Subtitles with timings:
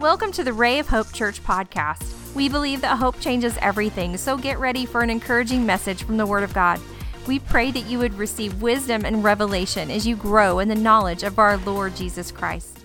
[0.00, 2.34] Welcome to the Ray of Hope Church podcast.
[2.34, 6.24] We believe that hope changes everything, so get ready for an encouraging message from the
[6.24, 6.80] Word of God.
[7.26, 11.22] We pray that you would receive wisdom and revelation as you grow in the knowledge
[11.22, 12.78] of our Lord Jesus Christ.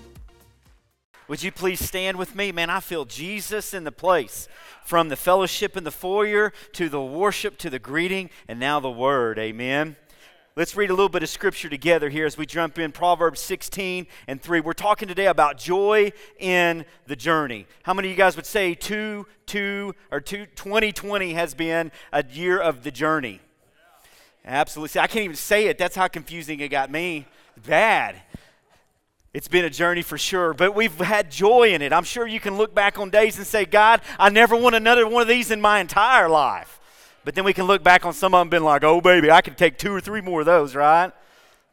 [1.29, 2.51] Would you please stand with me?
[2.51, 4.49] Man, I feel Jesus in the place.
[4.83, 8.91] From the fellowship in the foyer to the worship to the greeting and now the
[8.91, 9.39] word.
[9.39, 9.95] Amen.
[10.57, 14.07] Let's read a little bit of scripture together here as we jump in Proverbs 16
[14.25, 14.61] and 3.
[14.61, 17.67] We're talking today about joy in the journey.
[17.83, 22.23] How many of you guys would say 2 2 or 2 2020 has been a
[22.31, 23.41] year of the journey?
[24.45, 24.93] Absolutely.
[24.93, 25.77] See, I can't even say it.
[25.77, 27.25] That's how confusing it got me.
[27.67, 28.21] Bad.
[29.33, 31.91] It's been a journey for sure, but we've had joy in it.
[31.91, 35.05] I'm sure you can look back on days and say, God, I never want another
[35.05, 36.74] one of these in my entire life.
[37.25, 39.41] But then we can look back on some of them been like, oh, baby, I
[39.41, 41.11] could take two or three more of those, right?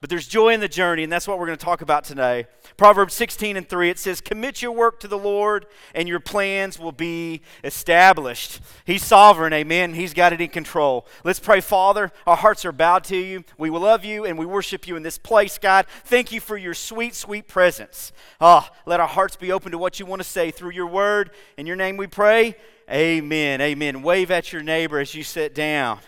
[0.00, 2.46] But there's joy in the journey, and that's what we're going to talk about today.
[2.76, 6.76] Proverbs 16 and 3, it says, Commit your work to the Lord, and your plans
[6.76, 8.60] will be established.
[8.84, 9.94] He's sovereign, amen.
[9.94, 11.06] He's got it in control.
[11.22, 12.10] Let's pray, Father.
[12.26, 13.44] Our hearts are bowed to you.
[13.58, 15.86] We will love you, and we worship you in this place, God.
[16.04, 18.10] Thank you for your sweet, sweet presence.
[18.40, 21.30] Ah, let our hearts be open to what you want to say through your word.
[21.56, 22.56] In your name we pray.
[22.92, 23.62] Amen.
[23.62, 24.02] Amen.
[24.02, 26.00] Wave at your neighbor as you sit down.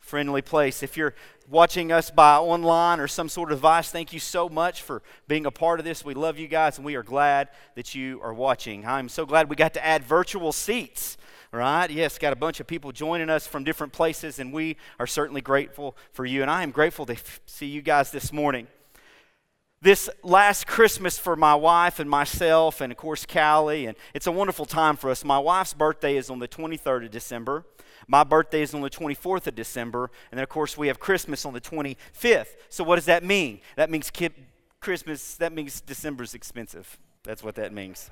[0.00, 0.82] Friendly place.
[0.82, 1.14] If you're
[1.48, 5.46] watching us by online or some sort of device, thank you so much for being
[5.46, 6.04] a part of this.
[6.04, 8.84] We love you guys and we are glad that you are watching.
[8.84, 11.16] I'm so glad we got to add virtual seats.
[11.52, 11.88] Right?
[11.92, 15.40] Yes, got a bunch of people joining us from different places, and we are certainly
[15.40, 16.42] grateful for you.
[16.42, 17.16] And I am grateful to
[17.46, 18.66] see you guys this morning
[19.82, 24.32] this last Christmas for my wife and myself, and of course, Callie, and it's a
[24.32, 25.24] wonderful time for us.
[25.24, 27.64] My wife's birthday is on the 23rd of December.
[28.08, 30.10] My birthday is on the 24th of December.
[30.30, 32.48] And then, of course, we have Christmas on the 25th.
[32.68, 33.60] So, what does that mean?
[33.76, 34.10] That means
[34.80, 36.98] Christmas, that means December's expensive.
[37.24, 38.10] That's what that means.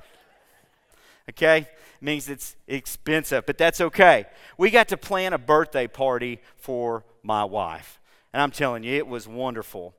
[1.30, 1.58] Okay?
[1.58, 4.26] It means it's expensive, but that's okay.
[4.58, 8.00] We got to plan a birthday party for my wife.
[8.32, 9.94] And I'm telling you, it was wonderful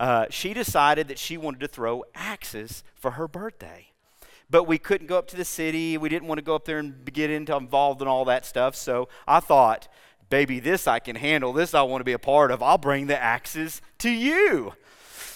[0.00, 3.88] uh, she decided that she wanted to throw axes for her birthday.
[4.48, 5.98] But we couldn't go up to the city.
[5.98, 8.74] We didn't want to go up there and get into involved in all that stuff.
[8.74, 9.88] So I thought,
[10.30, 11.52] baby, this I can handle.
[11.52, 12.62] This I want to be a part of.
[12.62, 14.72] I'll bring the axes to you.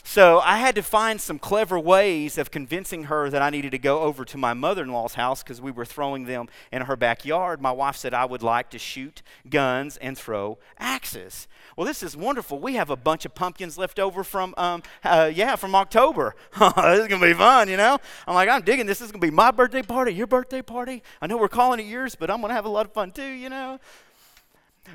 [0.07, 3.79] So I had to find some clever ways of convincing her that I needed to
[3.79, 6.95] go over to my mother in law's house because we were throwing them in her
[6.95, 7.63] backyard.
[7.63, 11.49] My wife said I would like to shoot guns and throw axes.
[11.75, 12.59] Well, this is wonderful.
[12.61, 16.37] We have a bunch of pumpkins left over from, um, uh, yeah, from October.
[16.59, 16.69] this
[17.01, 17.99] is going to be fun, you know?
[18.29, 18.99] I'm like, I'm digging this.
[18.99, 21.03] This is going to be my birthday party, your birthday party.
[21.23, 23.11] I know we're calling it yours, but I'm going to have a lot of fun
[23.11, 23.81] too, you know?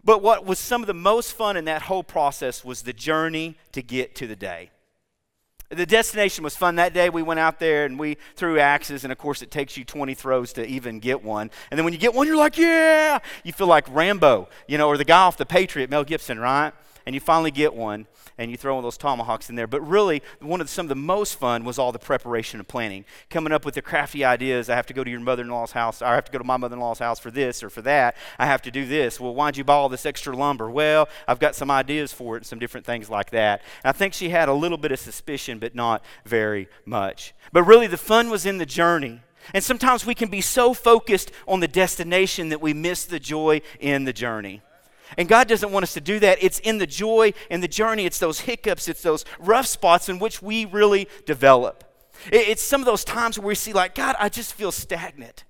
[0.04, 3.58] But what was some of the most fun in that whole process was the journey
[3.72, 4.70] to get to the day.
[5.70, 6.78] The destination was fun.
[6.78, 9.78] That day we went out there and we threw axes, and of course it takes
[9.78, 11.52] you 20 throws to even get one.
[11.70, 13.20] And then when you get one, you're like, yeah!
[13.44, 16.74] You feel like Rambo, you know, or the guy off The Patriot, Mel Gibson, right?
[17.10, 18.06] And you finally get one
[18.38, 19.66] and you throw one of those tomahawks in there.
[19.66, 22.68] But really, one of the, some of the most fun was all the preparation and
[22.68, 24.70] planning, coming up with the crafty ideas.
[24.70, 26.04] I have to go to your mother-in-law's house.
[26.04, 28.16] Or I have to go to my mother-in-law's house for this or for that.
[28.38, 29.20] I have to do this.
[29.20, 30.70] Well, why'd you buy all this extra lumber?
[30.70, 33.64] Well, I've got some ideas for it and some different things like that.
[33.84, 37.34] And I think she had a little bit of suspicion, but not very much.
[37.52, 39.24] But really, the fun was in the journey.
[39.56, 43.62] And sometimes we can be so focused on the destination that we miss the joy
[43.80, 44.62] in the journey.
[45.18, 46.38] And God doesn't want us to do that.
[46.42, 50.20] It's in the joy and the journey, it's those hiccups, it's those rough spots in
[50.20, 51.84] which we really develop.
[52.32, 55.46] It's some of those times where we see, like, God, I just feel stagnant.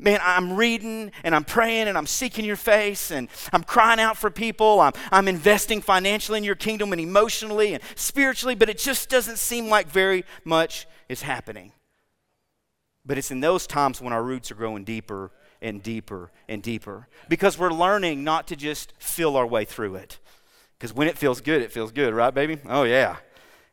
[0.00, 4.16] Man, I'm reading and I'm praying and I'm seeking your face and I'm crying out
[4.16, 4.80] for people.
[4.80, 9.38] I'm, I'm investing financially in your kingdom and emotionally and spiritually, but it just doesn't
[9.38, 11.72] seem like very much is happening.
[13.04, 17.08] But it's in those times when our roots are growing deeper and deeper and deeper
[17.28, 20.18] because we're learning not to just feel our way through it.
[20.78, 22.58] Because when it feels good, it feels good, right, baby?
[22.68, 23.16] Oh, yeah.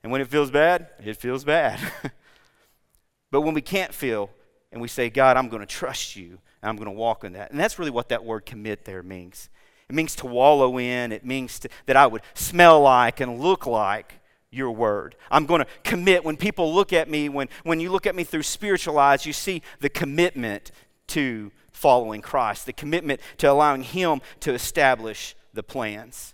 [0.01, 1.79] And when it feels bad, it feels bad.
[3.31, 4.29] but when we can't feel
[4.71, 7.33] and we say, God, I'm going to trust you and I'm going to walk in
[7.33, 7.51] that.
[7.51, 9.49] And that's really what that word commit there means.
[9.87, 13.67] It means to wallow in, it means to, that I would smell like and look
[13.67, 14.15] like
[14.49, 15.15] your word.
[15.29, 16.23] I'm going to commit.
[16.23, 19.33] When people look at me, when, when you look at me through spiritual eyes, you
[19.33, 20.71] see the commitment
[21.07, 26.33] to following Christ, the commitment to allowing Him to establish the plans.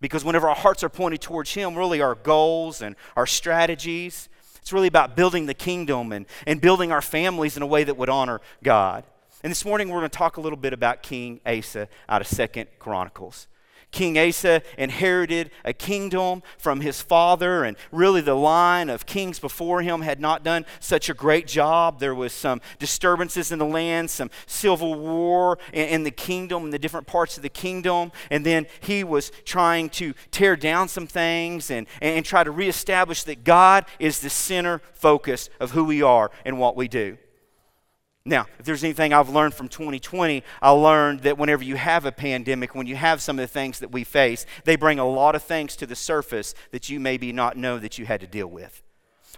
[0.00, 4.72] Because whenever our hearts are pointed towards Him, really our goals and our strategies, it's
[4.72, 8.08] really about building the kingdom and, and building our families in a way that would
[8.08, 9.04] honor God.
[9.42, 12.26] And this morning we're going to talk a little bit about King Asa out of
[12.26, 13.46] Second Chronicles.
[13.92, 19.80] King Asa inherited a kingdom from his father, and really the line of kings before
[19.82, 21.98] him had not done such a great job.
[21.98, 26.78] There was some disturbances in the land, some civil war in, the kingdom, in the
[26.78, 31.70] different parts of the kingdom, and then he was trying to tear down some things
[31.70, 36.30] and, and try to reestablish that God is the center focus of who we are
[36.44, 37.16] and what we do.
[38.26, 42.10] Now, if there's anything I've learned from 2020, I learned that whenever you have a
[42.10, 45.36] pandemic, when you have some of the things that we face, they bring a lot
[45.36, 48.48] of things to the surface that you maybe not know that you had to deal
[48.48, 48.82] with.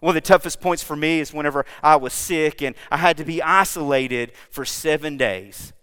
[0.01, 3.19] One of the toughest points for me is whenever I was sick and I had
[3.19, 5.75] to be isolated for seven days.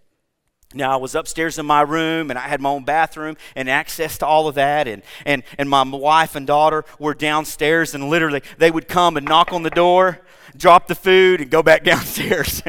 [0.74, 4.18] Now, I was upstairs in my room and I had my own bathroom and access
[4.18, 4.88] to all of that.
[4.88, 9.26] And, and, and my wife and daughter were downstairs, and literally they would come and
[9.26, 10.25] knock on the door
[10.56, 12.62] drop the food and go back downstairs.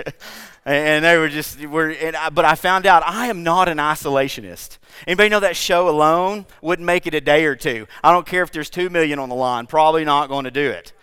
[0.66, 4.78] and they were just were I, but i found out i am not an isolationist.
[5.06, 7.88] Anybody know that show alone wouldn't make it a day or two?
[8.04, 10.70] I don't care if there's two million on the line probably not going to do
[10.70, 10.94] it.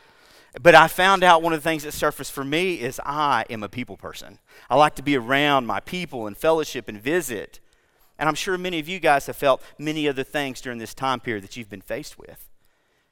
[0.61, 3.63] But i found out one of the things that surfaced for me is i am
[3.63, 4.39] a people person.
[4.69, 7.61] I like to be around my people and fellowship and visit.
[8.19, 11.21] And i'm sure many of you guys have felt many other things during this time
[11.21, 12.51] period that you've been faced with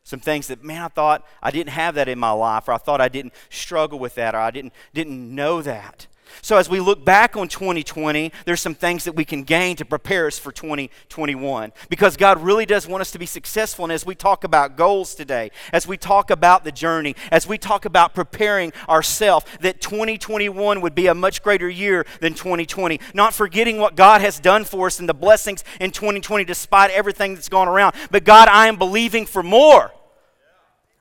[0.04, 2.78] some things that, man, I thought I didn't have that in my life, or I
[2.78, 6.06] thought I didn't struggle with that, or I didn't, didn't know that.
[6.40, 9.84] So, as we look back on 2020, there's some things that we can gain to
[9.84, 13.84] prepare us for 2021 because God really does want us to be successful.
[13.84, 17.58] And as we talk about goals today, as we talk about the journey, as we
[17.58, 23.00] talk about preparing ourselves, that 2021 would be a much greater year than 2020.
[23.14, 27.34] Not forgetting what God has done for us and the blessings in 2020 despite everything
[27.34, 27.94] that's gone around.
[28.10, 29.92] But God, I am believing for more.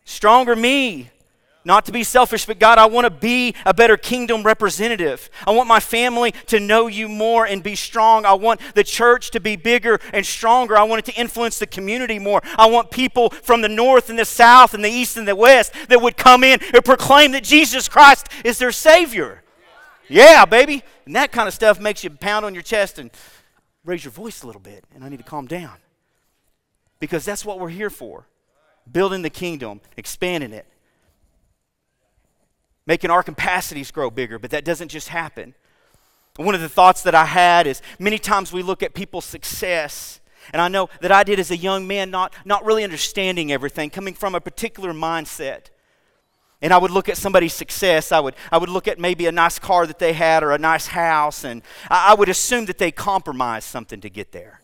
[0.04, 1.10] Stronger me,
[1.63, 5.30] not to be selfish, but God, I want to be a better kingdom representative.
[5.46, 8.25] I want my family to know you more and be strong.
[8.25, 10.75] I want the church to be bigger and stronger.
[10.75, 12.42] I want it to influence the community more.
[12.58, 15.74] I want people from the north and the south and the east and the west
[15.90, 19.44] that would come in and proclaim that Jesus Christ is their Savior.
[20.10, 20.84] Yeah, baby.
[21.06, 23.12] And that kind of stuff makes you pound on your chest and
[23.86, 24.84] raise your voice a little bit.
[24.96, 25.78] And I need to calm down.
[27.00, 28.28] Because that's what we're here for
[28.92, 30.66] building the kingdom, expanding it
[32.92, 35.56] making our capacities grow bigger, but that doesn't just happen.
[36.36, 40.20] One of the thoughts that I had is many times we look at people's success,
[40.52, 43.92] and I know that I did as a young man, not, not really understanding everything,
[43.92, 45.68] coming from a particular mindset.
[46.62, 48.12] And I would look at somebody's success.
[48.12, 50.58] I would, I would look at maybe a nice car that they had or a
[50.58, 54.60] nice house, and I, I would assume that they compromised something to get there.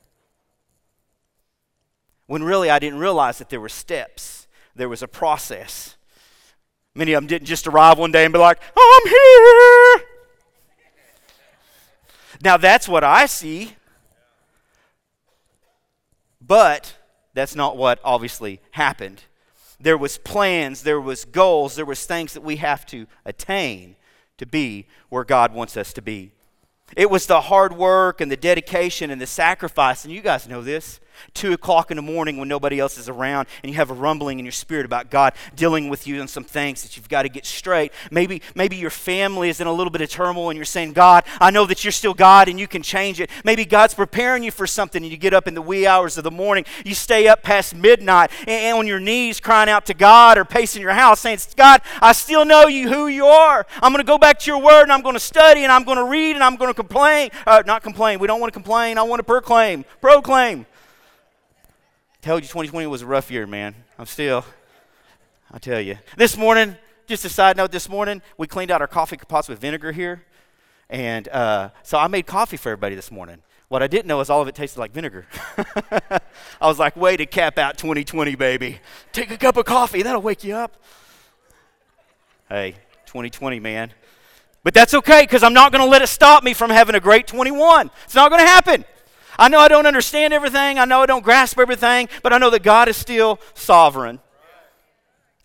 [2.25, 5.96] When really I didn't realize that there were steps, there was a process.
[6.97, 10.07] Many of them didn't just arrive one day and be like, I'm here.
[12.44, 13.75] Now that's what I see.
[16.41, 16.95] But
[17.35, 19.21] that's not what obviously happened.
[19.79, 23.95] There was plans, there was goals, there was things that we have to attain
[24.39, 26.31] to be where God wants us to be.
[26.95, 30.63] It was the hard work and the dedication and the sacrifice, and you guys know
[30.63, 30.99] this
[31.33, 34.39] two o'clock in the morning when nobody else is around and you have a rumbling
[34.39, 37.29] in your spirit about God dealing with you on some things that you've got to
[37.29, 37.91] get straight.
[38.11, 41.23] Maybe, maybe your family is in a little bit of turmoil and you're saying, God,
[41.39, 43.29] I know that you're still God and you can change it.
[43.43, 46.23] Maybe God's preparing you for something and you get up in the wee hours of
[46.23, 46.65] the morning.
[46.85, 50.45] You stay up past midnight and, and on your knees crying out to God or
[50.45, 53.65] pacing your house saying, God, I still know you who you are.
[53.81, 55.83] I'm going to go back to your word and I'm going to study and I'm
[55.83, 57.30] going to read and I'm going to complain.
[57.45, 58.19] Uh, not complain.
[58.19, 58.97] We don't want to complain.
[58.97, 59.85] I want to proclaim.
[60.01, 60.65] Proclaim
[62.27, 63.73] told you 2020 was a rough year, man.
[63.97, 64.43] I'm still,
[65.49, 65.97] I tell you.
[66.17, 69.59] This morning, just a side note, this morning, we cleaned out our coffee pots with
[69.59, 70.25] vinegar here.
[70.89, 73.37] And uh, so I made coffee for everybody this morning.
[73.69, 75.25] What I didn't know is all of it tasted like vinegar.
[76.59, 78.79] I was like, way to cap out 2020, baby.
[79.13, 80.75] Take a cup of coffee, that'll wake you up.
[82.49, 82.73] Hey,
[83.05, 83.93] 2020, man.
[84.63, 86.99] But that's okay because I'm not going to let it stop me from having a
[86.99, 87.89] great 21.
[88.03, 88.83] It's not going to happen.
[89.37, 92.49] I know I don't understand everything, I know I don't grasp everything, but I know
[92.49, 94.19] that God is still sovereign.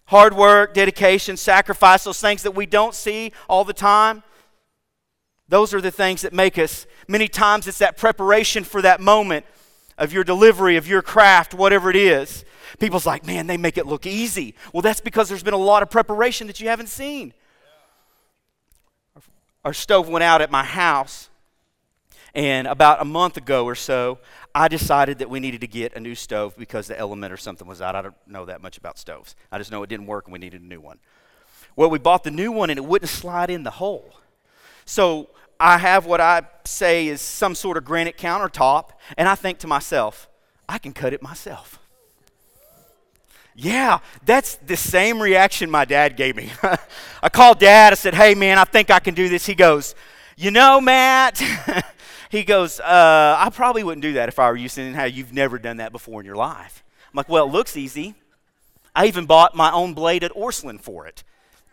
[0.07, 4.23] Hard work, dedication, sacrifice, those things that we don't see all the time,
[5.49, 6.87] those are the things that make us.
[7.09, 9.45] Many times it's that preparation for that moment
[9.99, 12.45] of your delivery, of your craft, whatever it is.
[12.79, 14.55] People's like, man, they make it look easy.
[14.73, 17.35] Well, that's because there's been a lot of preparation that you haven't seen.
[19.65, 21.29] Our stove went out at my house
[22.35, 24.19] and about a month ago or so,
[24.55, 27.67] I decided that we needed to get a new stove because the element or something
[27.67, 27.95] was out.
[27.95, 29.35] I don't know that much about stoves.
[29.51, 30.99] I just know it didn't work and we needed a new one.
[31.77, 34.15] Well, we bought the new one and it wouldn't slide in the hole.
[34.85, 39.59] So I have what I say is some sort of granite countertop, and I think
[39.59, 40.29] to myself,
[40.69, 41.79] I can cut it myself.
[43.55, 46.51] Yeah, that's the same reaction my dad gave me.
[47.23, 47.93] I called dad.
[47.93, 49.45] I said, Hey, man, I think I can do this.
[49.45, 49.95] He goes,
[50.37, 51.41] You know, Matt,
[52.33, 55.35] he goes, uh, I probably wouldn't do that if I were you, seeing how you've
[55.35, 56.83] never done that before in your life.
[57.13, 58.15] I'm like, Well, it looks easy.
[58.97, 61.25] I even bought my own blade at Orslin for it.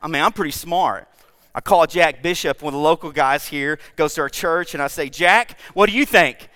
[0.02, 1.08] I mean, I'm pretty smart.
[1.56, 4.84] I call Jack Bishop, one of the local guys here, goes to our church, and
[4.84, 6.50] I say, Jack, what do you think?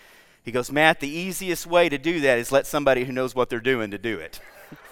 [0.44, 3.50] He goes, Matt, the easiest way to do that is let somebody who knows what
[3.50, 4.42] they're doing to do it.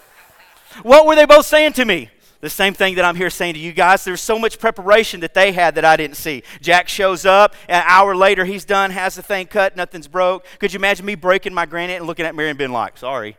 [0.82, 2.08] what were they both saying to me?
[2.42, 4.02] The same thing that I'm here saying to you guys.
[4.02, 6.42] There's so much preparation that they had that I didn't see.
[6.60, 10.44] Jack shows up, an hour later, he's done, has the thing cut, nothing's broke.
[10.58, 13.36] Could you imagine me breaking my granite and looking at Mary and being like, sorry?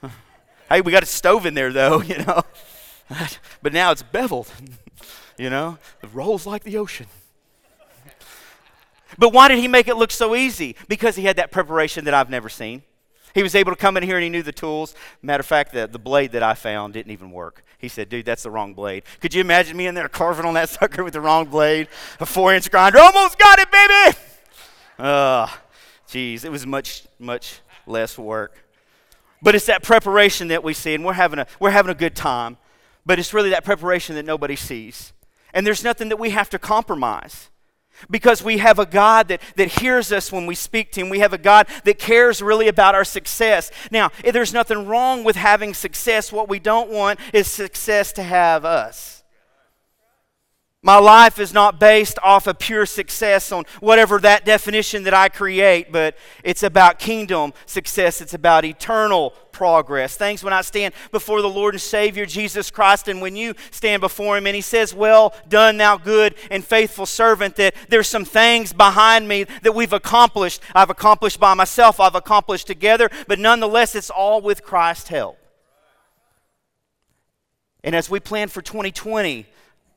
[0.68, 2.42] hey, we got a stove in there, though, you know?
[3.60, 4.52] but now it's beveled,
[5.36, 5.76] you know?
[6.00, 7.08] It rolls like the ocean.
[9.18, 10.76] But why did he make it look so easy?
[10.86, 12.82] Because he had that preparation that I've never seen.
[13.34, 14.94] He was able to come in here and he knew the tools.
[15.20, 17.64] Matter of fact, the, the blade that I found didn't even work.
[17.84, 19.02] He said, dude, that's the wrong blade.
[19.20, 21.88] Could you imagine me in there carving on that sucker with the wrong blade?
[22.18, 22.98] A four inch grinder.
[22.98, 24.18] Almost got it, baby!
[24.98, 25.46] Uh,
[26.08, 28.56] geez, it was much, much less work.
[29.42, 32.16] But it's that preparation that we see, and we're having a, we're having a good
[32.16, 32.56] time.
[33.04, 35.12] But it's really that preparation that nobody sees.
[35.52, 37.50] And there's nothing that we have to compromise.
[38.10, 41.08] Because we have a God that, that hears us when we speak to Him.
[41.08, 43.70] We have a God that cares really about our success.
[43.90, 46.30] Now, there's nothing wrong with having success.
[46.30, 49.23] What we don't want is success to have us.
[50.84, 55.30] My life is not based off of pure success on whatever that definition that I
[55.30, 58.20] create, but it's about kingdom success.
[58.20, 60.14] It's about eternal progress.
[60.18, 64.02] Things when I stand before the Lord and Savior Jesus Christ, and when you stand
[64.02, 68.26] before Him and He says, Well done, thou good and faithful servant, that there's some
[68.26, 70.60] things behind me that we've accomplished.
[70.74, 75.38] I've accomplished by myself, I've accomplished together, but nonetheless, it's all with Christ's help.
[77.82, 79.46] And as we plan for 2020,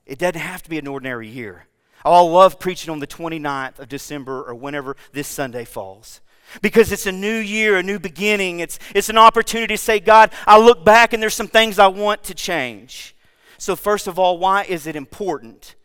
[0.08, 1.68] it doesn't have to be an ordinary year.
[2.06, 6.22] Oh, I love preaching on the 29th of December or whenever this Sunday falls.
[6.62, 8.62] Because it's a new year, a new beginning.
[8.62, 11.88] It's, it's an opportunity to say, God, I look back and there's some things I
[11.88, 13.16] want to change.
[13.58, 15.76] So, first of all, why is it important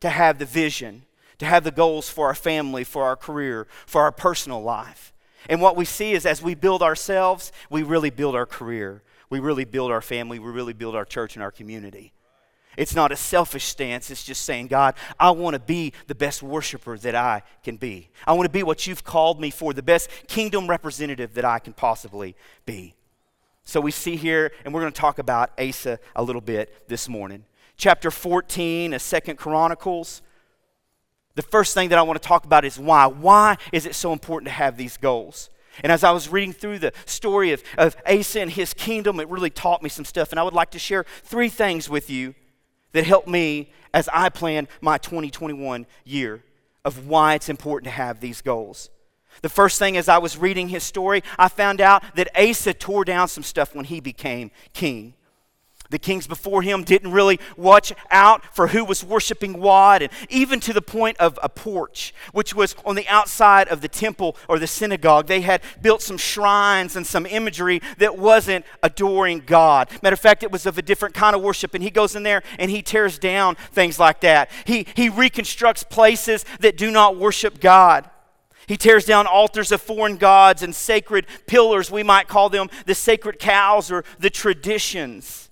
[0.00, 1.04] to have the vision,
[1.38, 5.14] to have the goals for our family, for our career, for our personal life?
[5.48, 9.40] And what we see is as we build ourselves, we really build our career, we
[9.40, 12.12] really build our family, we really build our church and our community.
[12.76, 14.10] It's not a selfish stance.
[14.10, 18.08] It's just saying, God, I want to be the best worshiper that I can be.
[18.26, 21.58] I want to be what you've called me for, the best kingdom representative that I
[21.58, 22.94] can possibly be.
[23.64, 27.08] So we see here, and we're going to talk about Asa a little bit this
[27.08, 27.44] morning.
[27.76, 30.22] Chapter 14 of Second Chronicles.
[31.34, 33.06] The first thing that I want to talk about is why.
[33.06, 35.50] Why is it so important to have these goals?
[35.82, 39.28] And as I was reading through the story of, of Asa and his kingdom, it
[39.28, 40.30] really taught me some stuff.
[40.30, 42.34] And I would like to share three things with you
[42.92, 46.42] that helped me as I plan my 2021 year
[46.84, 48.90] of why it's important to have these goals.
[49.40, 53.04] The first thing as I was reading his story, I found out that Asa tore
[53.04, 55.14] down some stuff when he became king.
[55.92, 60.58] The kings before him didn't really watch out for who was worshiping what, and even
[60.60, 64.58] to the point of a porch, which was on the outside of the temple or
[64.58, 65.26] the synagogue.
[65.26, 69.90] They had built some shrines and some imagery that wasn't adoring God.
[70.02, 72.22] Matter of fact, it was of a different kind of worship, and he goes in
[72.22, 74.50] there and he tears down things like that.
[74.64, 78.08] He, he reconstructs places that do not worship God.
[78.66, 81.90] He tears down altars of foreign gods and sacred pillars.
[81.90, 85.50] We might call them the sacred cows or the traditions.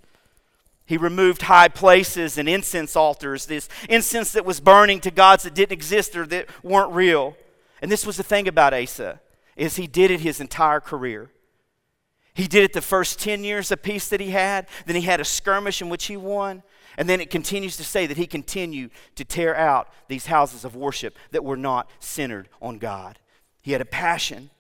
[0.90, 5.54] He removed high places and incense altars, this incense that was burning to gods that
[5.54, 7.36] didn't exist or that weren't real.
[7.80, 9.20] And this was the thing about Asa,
[9.54, 11.30] is he did it his entire career.
[12.34, 15.20] He did it the first 10 years of peace that he had, then he had
[15.20, 16.64] a skirmish in which he won,
[16.98, 20.74] and then it continues to say that he continued to tear out these houses of
[20.74, 23.20] worship that were not centered on God.
[23.62, 24.50] He had a passion.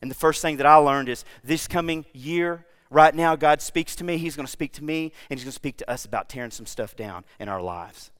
[0.00, 3.96] And the first thing that I learned is this coming year, Right now, God speaks
[3.96, 4.18] to me.
[4.18, 6.50] He's going to speak to me, and He's going to speak to us about tearing
[6.50, 8.10] some stuff down in our lives.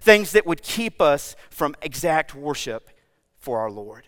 [0.00, 2.90] Things that would keep us from exact worship
[3.36, 4.06] for our Lord.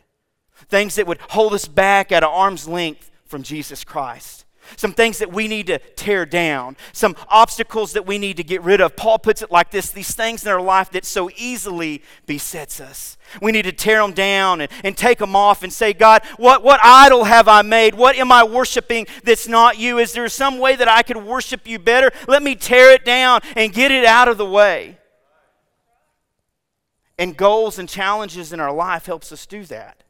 [0.68, 4.45] Things that would hold us back at arm's length from Jesus Christ
[4.76, 8.62] some things that we need to tear down, some obstacles that we need to get
[8.62, 8.96] rid of.
[8.96, 13.16] Paul puts it like this these things in our life that so easily besets us.
[13.40, 16.62] We need to tear them down and, and take them off and say, God, what,
[16.62, 17.94] what idol have I made?
[17.94, 19.98] What am I worshiping that's not you?
[19.98, 22.10] Is there some way that I could worship you better?
[22.28, 24.98] Let me tear it down and get it out of the way.
[27.18, 30.04] And goals and challenges in our life helps us do that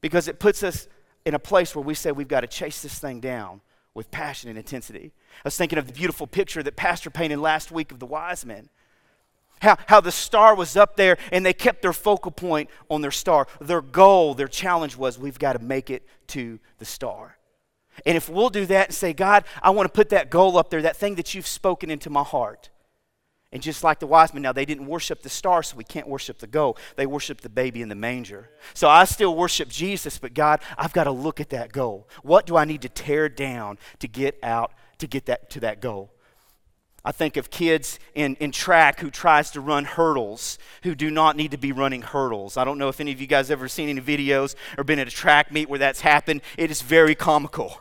[0.00, 0.88] because it puts us
[1.24, 3.60] in a place where we say we've got to chase this thing down
[3.94, 5.12] with passion and intensity.
[5.36, 8.46] I was thinking of the beautiful picture that Pastor painted last week of the wise
[8.46, 8.68] men.
[9.60, 13.10] How, how the star was up there and they kept their focal point on their
[13.10, 13.46] star.
[13.60, 17.36] Their goal, their challenge was we've got to make it to the star.
[18.06, 20.70] And if we'll do that and say, God, I want to put that goal up
[20.70, 22.70] there, that thing that you've spoken into my heart.
[23.52, 26.06] And just like the wise men, now they didn't worship the star, so we can't
[26.06, 26.76] worship the goal.
[26.94, 28.48] They worship the baby in the manger.
[28.74, 32.08] So I still worship Jesus, but God, I've got to look at that goal.
[32.22, 35.80] What do I need to tear down to get out to get that to that
[35.80, 36.12] goal?
[37.04, 41.34] I think of kids in, in track who tries to run hurdles who do not
[41.34, 42.56] need to be running hurdles.
[42.56, 45.08] I don't know if any of you guys ever seen any videos or been at
[45.08, 46.42] a track meet where that's happened.
[46.58, 47.80] It is very comical.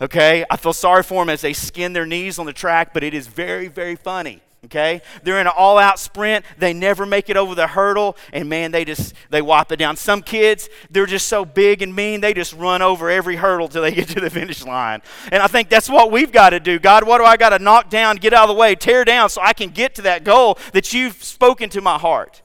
[0.00, 0.44] Okay?
[0.50, 3.14] I feel sorry for them as they skin their knees on the track, but it
[3.14, 5.02] is very, very funny okay?
[5.22, 6.44] They're in an all-out sprint.
[6.58, 8.16] They never make it over the hurdle.
[8.32, 9.96] And man they just they wipe it down.
[9.96, 13.82] Some kids they're just so big and mean they just run over every hurdle till
[13.82, 15.02] they get to the finish line.
[15.30, 16.78] And i think that's what we've got to do.
[16.78, 19.28] God what do i got to knock down get out of the way tear down
[19.28, 22.42] so i can get to that goal that you've spoken to my heart?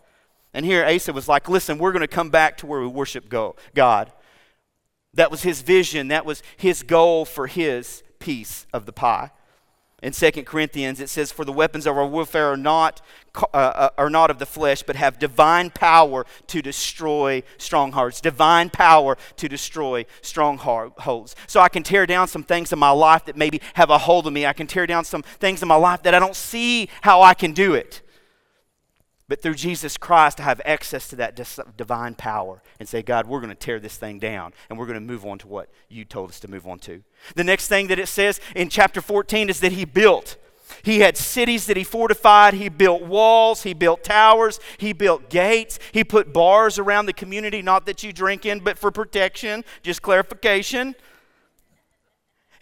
[0.54, 3.30] And here asa was like listen we're going to come back to where we worship
[3.30, 4.12] god.
[5.16, 6.08] That was his vision.
[6.08, 9.30] That was his goal for his piece of the pie
[10.04, 13.02] in 2 Corinthians, it says, For the weapons of our warfare are not,
[13.36, 18.20] uh, uh, are not of the flesh, but have divine power to destroy strongholds.
[18.20, 21.38] Divine power to destroy strongholds.
[21.48, 24.28] So I can tear down some things in my life that maybe have a hold
[24.28, 24.46] of me.
[24.46, 27.34] I can tear down some things in my life that I don't see how I
[27.34, 28.03] can do it.
[29.34, 31.36] But through Jesus Christ, I have access to that
[31.76, 34.94] divine power and say, God, we're going to tear this thing down and we're going
[34.94, 37.02] to move on to what you told us to move on to.
[37.34, 40.38] The next thing that it says in chapter 14 is that he built.
[40.84, 42.54] He had cities that he fortified.
[42.54, 43.64] He built walls.
[43.64, 44.60] He built towers.
[44.78, 45.80] He built gates.
[45.92, 49.66] He put bars around the community, not that you drink in, but for protection.
[49.82, 50.94] Just clarification.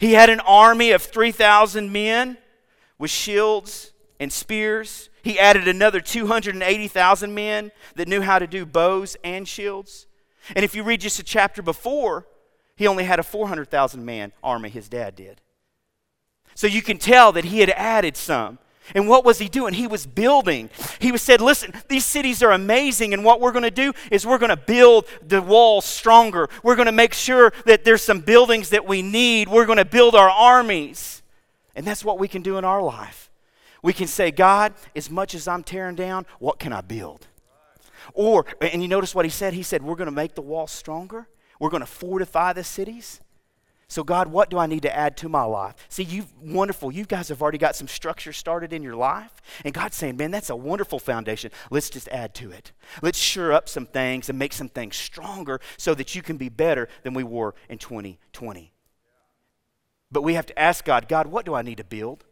[0.00, 2.38] He had an army of 3,000 men
[2.98, 3.91] with shields
[4.22, 5.10] and spears.
[5.22, 10.06] He added another 280,000 men that knew how to do bows and shields.
[10.54, 12.28] And if you read just a chapter before,
[12.76, 15.40] he only had a 400,000 man army, his dad did.
[16.54, 18.58] So you can tell that he had added some.
[18.94, 19.74] And what was he doing?
[19.74, 20.70] He was building.
[21.00, 24.26] He was said, "Listen, these cities are amazing, and what we're going to do is
[24.26, 26.48] we're going to build the walls stronger.
[26.62, 29.48] We're going to make sure that there's some buildings that we need.
[29.48, 31.22] We're going to build our armies."
[31.74, 33.30] And that's what we can do in our life.
[33.82, 37.26] We can say, God, as much as I'm tearing down, what can I build?
[38.14, 39.54] Or, and you notice what he said?
[39.54, 41.28] He said, We're going to make the walls stronger.
[41.58, 43.20] We're going to fortify the cities.
[43.92, 45.74] So, God, what do I need to add to my life?
[45.90, 46.90] See, you've wonderful.
[46.90, 49.42] You guys have already got some structure started in your life.
[49.66, 51.50] And God's saying, man, that's a wonderful foundation.
[51.70, 52.72] Let's just add to it.
[53.02, 56.48] Let's sure up some things and make some things stronger so that you can be
[56.48, 58.72] better than we were in 2020.
[60.10, 62.24] But we have to ask God, God, what do I need to build?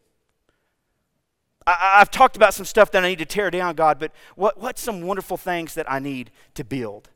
[1.66, 4.60] I, have talked about some stuff that I need to tear down, God, but what,
[4.60, 7.10] what's some wonderful things that I need to build?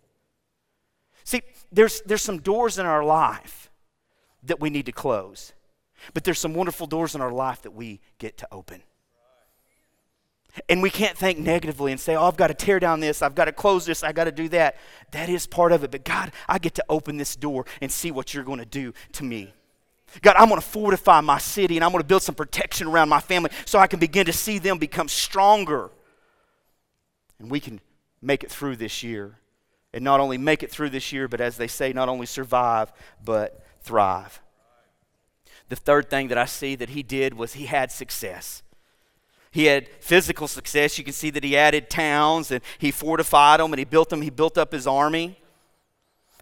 [1.24, 3.70] See, there's, there's some doors in our life
[4.42, 5.54] that we need to close,
[6.12, 8.83] but there's some wonderful doors in our life that we get to open.
[10.68, 13.35] And we can't think negatively and say, oh, I've got to tear down this, I've
[13.35, 14.76] got to close this, I've got to do that.
[15.11, 15.90] That is part of it.
[15.90, 18.92] But God, I get to open this door and see what you're going to do
[19.12, 19.52] to me.
[20.22, 23.09] God, I'm going to fortify my city and I'm going to build some protection around
[23.09, 25.90] my family so I can begin to see them become stronger.
[27.38, 27.81] And we can
[28.22, 29.38] make it through this year.
[29.92, 32.92] And not only make it through this year, but as they say, not only survive,
[33.24, 34.40] but thrive.
[35.68, 38.62] The third thing that I see that he did was he had success.
[39.50, 40.98] He had physical success.
[40.98, 44.20] You can see that he added towns and he fortified them and he built them.
[44.20, 45.38] He built up his army.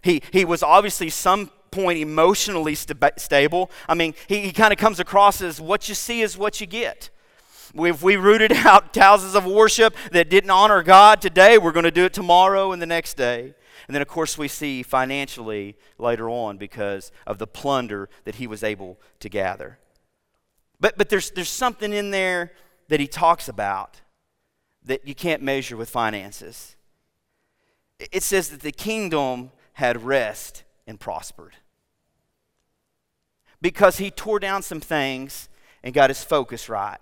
[0.01, 3.71] He, he was obviously some point emotionally st- stable.
[3.89, 6.67] I mean, he, he kind of comes across as what you see is what you
[6.67, 7.09] get.
[7.75, 11.91] If we rooted out houses of worship that didn't honor God today, we're going to
[11.91, 13.55] do it tomorrow and the next day.
[13.87, 18.47] And then, of course, we see financially later on because of the plunder that he
[18.47, 19.79] was able to gather.
[20.79, 22.53] But, but there's, there's something in there
[22.87, 24.01] that he talks about
[24.85, 26.75] that you can't measure with finances.
[27.99, 31.55] It says that the kingdom had rest and prospered
[33.63, 35.47] because he tore down some things
[35.83, 36.99] and got his focus right.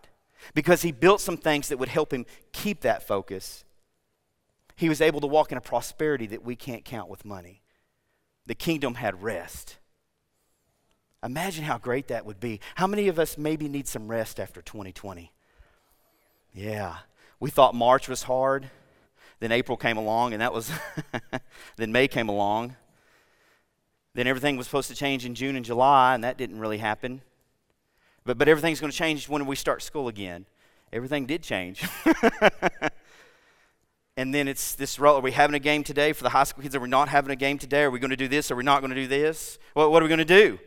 [0.54, 3.64] Because he built some things that would help him keep that focus.
[4.76, 7.64] He was able to walk in a prosperity that we can't count with money.
[8.46, 9.80] The kingdom had rest.
[11.24, 12.60] Imagine how great that would be.
[12.76, 15.32] How many of us maybe need some rest after 2020?
[16.54, 16.98] Yeah.
[17.40, 18.70] We thought March was hard.
[19.40, 20.72] Then April came along, and that was,
[21.78, 22.76] then May came along.
[24.14, 27.22] Then everything was supposed to change in June and July, and that didn't really happen.
[28.26, 30.46] But, but everything's going to change when we start school again.
[30.92, 31.88] Everything did change.
[34.18, 36.62] and then it's this role are we having a game today for the high school
[36.62, 36.76] kids?
[36.76, 37.84] Are we not having a game today?
[37.84, 38.52] Are we going to do this?
[38.52, 39.58] Are we not going to do this?
[39.74, 40.60] What, what are we going to do?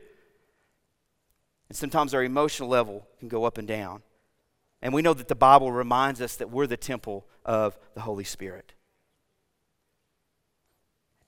[1.69, 4.03] And sometimes our emotional level can go up and down.
[4.81, 8.25] And we know that the Bible reminds us that we're the temple of the Holy
[8.25, 8.74] Spirit.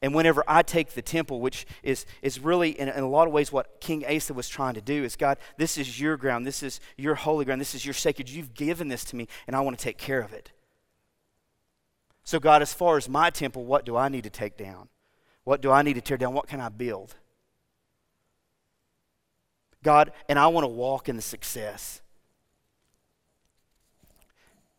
[0.03, 3.33] And whenever I take the temple, which is, is really, in, in, a lot of
[3.33, 6.47] ways, what King Asa was trying to do, is God, this is your ground.
[6.47, 7.61] This is your holy ground.
[7.61, 8.29] This is your sacred.
[8.29, 10.53] You've given this to me, and I want to take care of it.
[12.25, 14.89] So, God, as far as my temple, what do I need to take down?
[15.45, 16.35] What do I need to tear down?
[16.35, 17.15] What can I build?
[19.83, 22.03] God, and I want to walk in the success.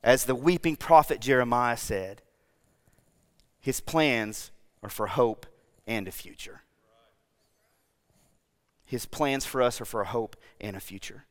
[0.04, 2.22] As the weeping prophet Jeremiah said,
[3.60, 4.52] his plans
[4.84, 5.46] are for hope
[5.86, 6.62] and a future.
[8.86, 11.26] His plans for us are for a hope and a future.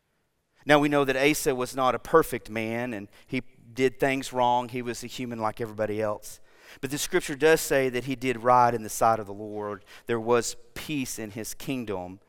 [0.66, 4.68] Now we know that Asa was not a perfect man and he did things wrong.
[4.68, 6.40] He was a human like everybody else.
[6.80, 9.84] But the scripture does say that he did right in the sight of the Lord.
[10.06, 12.20] There was peace in his kingdom.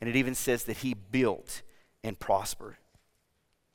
[0.00, 1.62] And it even says that he built
[2.04, 2.76] and prospered.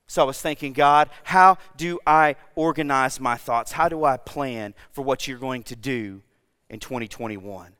[0.07, 3.73] So I was thinking, God, how do I organize my thoughts?
[3.73, 6.21] How do I plan for what you're going to do
[6.69, 7.73] in 2021.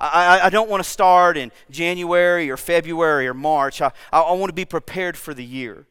[0.00, 3.82] I, I, don't want to start in January or February or March.
[3.82, 5.86] I, I want to be prepared for the year.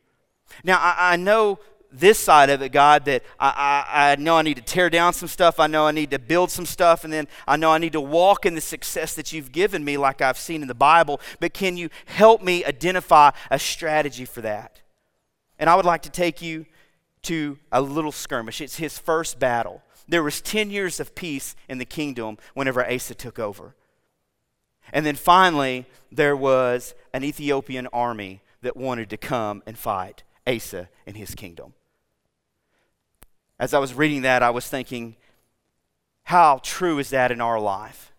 [0.63, 1.60] Now, I, I know
[1.91, 5.13] this side of it, God, that I, I, I know I need to tear down
[5.13, 5.60] some stuff.
[5.60, 7.04] I know I need to build some stuff.
[7.04, 9.98] And then I know I need to walk in the success that you've given me,
[9.98, 11.22] like I've seen in the Bible.
[11.39, 14.82] But can you help me identify a strategy for that?
[15.58, 16.65] And I would like to take you
[17.24, 18.62] to a little skirmish.
[18.62, 23.13] It's his first battle there was 10 years of peace in the kingdom whenever Asa
[23.13, 23.76] took over.
[24.91, 30.89] And then finally, there was an Ethiopian army that wanted to come and fight Asa
[31.06, 31.74] and his kingdom.
[33.60, 35.15] As I was reading that, I was thinking,
[36.24, 38.12] how true is that in our life?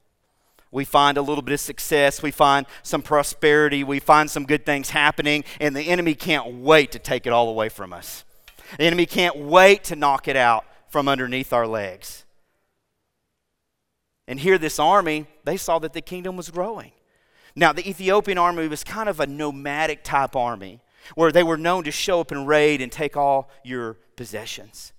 [0.70, 4.64] We find a little bit of success, we find some prosperity, we find some good
[4.64, 8.24] things happening, and the enemy can't wait to take it all away from us.
[8.78, 12.24] The enemy can't wait to knock it out from underneath our legs.
[14.28, 16.92] And here, this army, they saw that the kingdom was growing.
[17.56, 20.80] Now, the Ethiopian army was kind of a nomadic type army
[21.14, 24.92] where they were known to show up and raid and take all your possessions.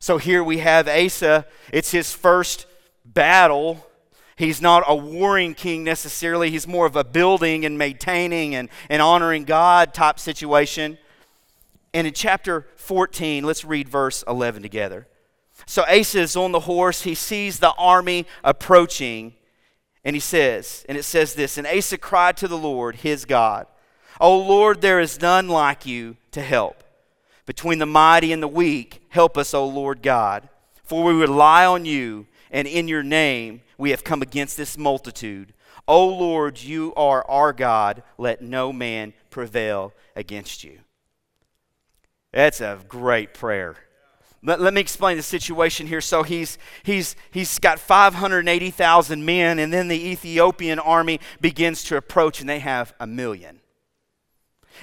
[0.00, 1.46] So here we have Asa.
[1.72, 2.66] It's his first
[3.04, 3.86] battle.
[4.36, 9.02] He's not a warring king necessarily, he's more of a building and maintaining and, and
[9.02, 10.96] honoring God type situation.
[11.92, 15.06] And in chapter 14, let's read verse 11 together.
[15.66, 17.02] So Asa is on the horse.
[17.02, 19.34] He sees the army approaching.
[20.04, 23.66] And he says, and it says this And Asa cried to the Lord, his God,
[24.20, 26.84] O Lord, there is none like you to help.
[27.46, 30.48] Between the mighty and the weak, help us, O Lord God.
[30.84, 35.54] For we rely on you, and in your name we have come against this multitude.
[35.88, 38.02] O Lord, you are our God.
[38.18, 40.80] Let no man prevail against you.
[42.32, 43.76] That's a great prayer.
[44.42, 46.00] Let, let me explain the situation here.
[46.00, 52.40] So he's, he's, he's got 580,000 men, and then the Ethiopian army begins to approach,
[52.40, 53.60] and they have a million.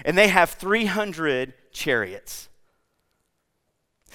[0.05, 2.49] And they have 300 chariots.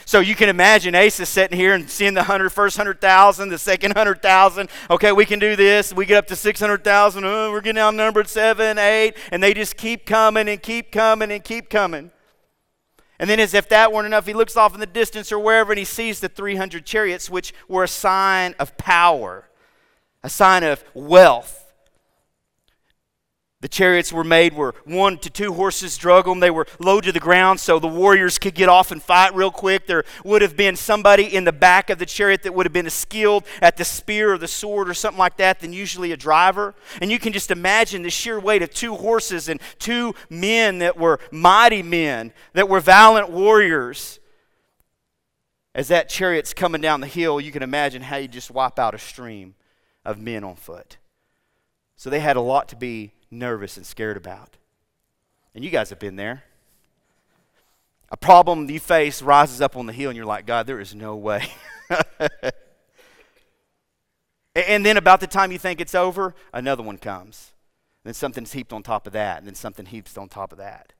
[0.04, 3.90] So you can imagine Asa sitting here and seeing the hundred, first 100,000, the second
[3.90, 4.68] 100,000.
[4.90, 5.92] Okay, we can do this.
[5.92, 7.24] We get up to 600,000.
[7.24, 9.16] Oh, we're getting outnumbered, seven, eight.
[9.30, 12.10] And they just keep coming and keep coming and keep coming.
[13.22, 15.70] And then, as if that weren't enough, he looks off in the distance or wherever
[15.70, 19.48] and he sees the 300 chariots, which were a sign of power,
[20.24, 21.61] a sign of wealth.
[23.62, 26.40] The chariots were made where one to two horses drug them.
[26.40, 29.52] They were low to the ground so the warriors could get off and fight real
[29.52, 29.86] quick.
[29.86, 32.90] There would have been somebody in the back of the chariot that would have been
[32.90, 36.74] skilled at the spear or the sword or something like that than usually a driver.
[37.00, 40.96] And you can just imagine the sheer weight of two horses and two men that
[40.96, 44.18] were mighty men, that were valiant warriors.
[45.72, 48.96] As that chariot's coming down the hill, you can imagine how you just wipe out
[48.96, 49.54] a stream
[50.04, 50.98] of men on foot.
[51.94, 54.56] So they had a lot to be nervous and scared about.
[55.54, 56.44] And you guys have been there.
[58.10, 60.94] A problem you face rises up on the hill, and you're like, God, there is
[60.94, 61.48] no way.
[64.54, 67.52] and then about the time you think it's over, another one comes.
[68.04, 70.58] And then something's heaped on top of that, and then something heaps on top of
[70.58, 70.92] that.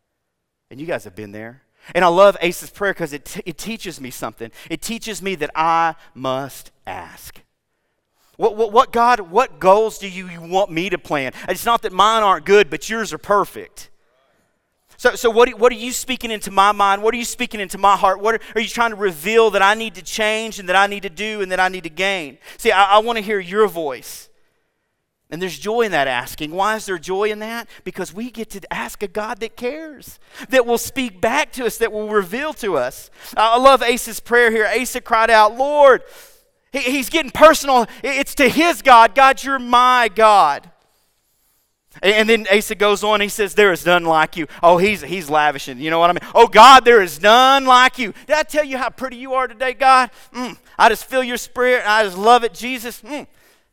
[0.71, 1.62] And you guys have been there.
[1.95, 4.51] And I love Asa's prayer because it, t- it teaches me something.
[4.71, 7.41] It teaches me that I must ask.
[8.37, 11.33] What, what, what, God, what goals do you, want me to plan?
[11.49, 13.90] It's not that mine aren't good, but yours are perfect.
[14.97, 17.03] So, so what, what are you speaking into my mind?
[17.03, 18.21] What are you speaking into my heart?
[18.21, 20.87] What are, are you trying to reveal that I need to change and that I
[20.87, 22.38] need to do and that I need to gain?
[22.57, 24.29] See, I, I want to hear your voice.
[25.31, 26.53] And there's joy in that asking.
[26.53, 27.66] Why is there joy in that?
[27.85, 31.79] Because we get to ask a God that cares, that will speak back to us,
[31.79, 33.11] that will reveal to us.
[33.35, 34.66] I love Asa's prayer here.
[34.66, 36.03] Asa cried out, Lord,
[36.72, 37.87] he, he's getting personal.
[38.02, 39.14] It's to his God.
[39.14, 40.70] God, you're my God.
[42.02, 44.46] And then Asa goes on, he says, There is none like you.
[44.62, 45.78] Oh, he's, he's lavishing.
[45.78, 46.30] You know what I mean?
[46.35, 48.14] Oh, God, there is none like you.
[48.26, 50.11] Did I tell you how pretty you are today, God?
[50.32, 51.82] Mm, I just feel your spirit.
[51.87, 53.02] I just love it, Jesus.
[53.02, 53.26] Mm.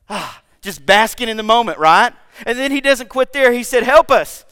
[0.09, 2.13] Ah just basking in the moment, right?
[2.45, 3.51] And then he doesn't quit there.
[3.51, 4.45] He said, Help us.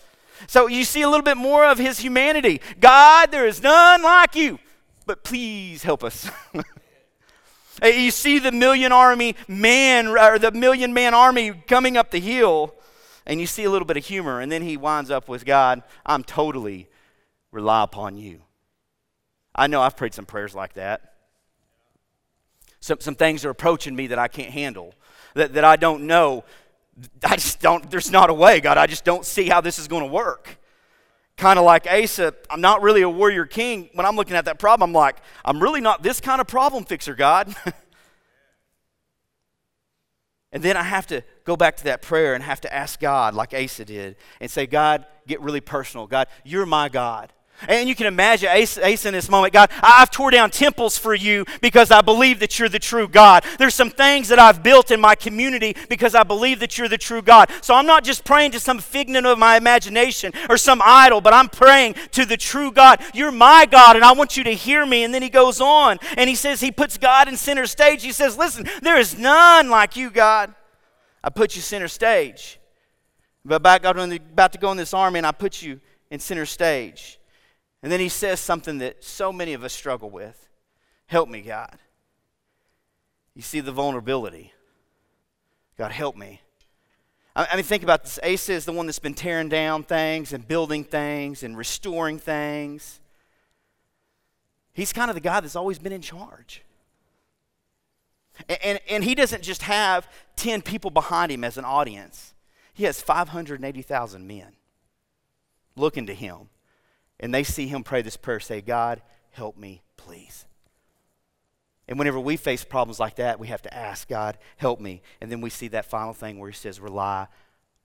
[0.48, 2.62] So you see a little bit more of his humanity.
[2.80, 4.60] God, there is none like you,
[5.06, 6.30] but please help us.
[7.82, 12.20] Uh, you see the million army man, or the million man army coming up the
[12.20, 12.74] hill,
[13.26, 15.84] and you see a little bit of humor, and then he winds up with God,
[16.06, 16.88] I'm totally
[17.52, 18.42] rely upon you.
[19.54, 21.14] I know I've prayed some prayers like that.
[22.80, 24.94] Some, some things are approaching me that I can't handle
[25.38, 26.44] that, that I don't know.
[27.24, 28.78] I just don't, there's not a way, God.
[28.78, 30.60] I just don't see how this is going to work.
[31.38, 33.90] Kind of like Asa, I'm not really a warrior king.
[33.94, 36.84] When I'm looking at that problem, I'm like, I'm really not this kind of problem
[36.84, 37.56] fixer, God.
[40.52, 43.36] and then I have to go back to that prayer and have to ask God,
[43.36, 46.08] like Asa did, and say, God, get really personal.
[46.08, 47.32] God, you're my God.
[47.68, 51.44] And you can imagine Asa in this moment, God, I've tore down temples for you
[51.60, 53.44] because I believe that you're the true God.
[53.58, 57.00] There's some things that I've built in my community because I believe that you're the
[57.00, 57.50] true God.
[57.62, 61.34] So I'm not just praying to some figment of my imagination or some idol, but
[61.34, 63.02] I'm praying to the true God.
[63.14, 65.04] You're my God, and I want you to hear me.
[65.04, 68.04] And then he goes on and he says, he puts God in center stage.
[68.04, 70.54] He says, Listen, there is none like you, God.
[71.24, 72.60] I put you center stage.
[73.44, 75.80] But about, about to go in this army, and I put you
[76.12, 77.17] in center stage.
[77.88, 80.50] And then he says something that so many of us struggle with
[81.06, 81.78] Help me, God.
[83.34, 84.52] You see the vulnerability.
[85.78, 86.42] God, help me.
[87.34, 88.20] I mean, think about this.
[88.22, 93.00] Asa is the one that's been tearing down things and building things and restoring things.
[94.74, 96.64] He's kind of the guy that's always been in charge.
[98.50, 102.34] And, and, and he doesn't just have 10 people behind him as an audience,
[102.74, 104.58] he has 580,000 men
[105.78, 106.50] looking to him
[107.20, 109.02] and they see him pray this prayer, say, God,
[109.32, 110.46] help me, please.
[111.88, 115.02] And whenever we face problems like that, we have to ask, God, help me.
[115.22, 117.28] And then we see that final thing where he says, rely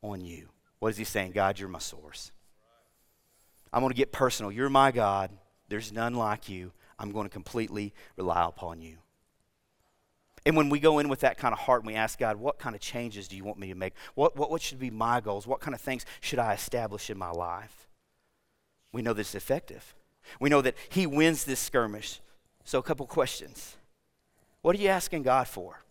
[0.02, 0.48] on you.
[0.80, 1.32] What is he saying?
[1.32, 2.32] God, you're my source.
[3.72, 4.50] I'm going to get personal.
[4.50, 5.30] You're my God.
[5.68, 6.72] There's none like you.
[6.98, 8.96] I'm going to completely rely upon you.
[10.44, 12.58] And when we go in with that kind of heart and we ask God, what
[12.58, 13.94] kind of changes do you want me to make?
[14.14, 15.46] What, what, what should be my goals?
[15.46, 17.88] What kind of things should I establish in my life?
[18.92, 19.94] We know this is effective.
[20.40, 22.20] We know that He wins this skirmish.
[22.64, 23.76] So, a couple questions.
[24.60, 25.82] What are you asking God for?